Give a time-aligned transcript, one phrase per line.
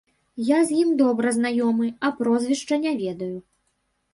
[0.45, 3.33] Я з ім добра знаёмы, а прозвішча не ведаю.